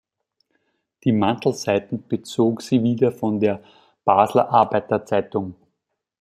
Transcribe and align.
Die 1.03 1.11
Mantelseiten 1.11 2.07
bezog 2.07 2.63
sie 2.63 2.81
wieder 2.81 3.11
von 3.11 3.39
der 3.39 3.61
"Basler 4.03 4.49
Arbeiter-Zeitung". 4.49 5.53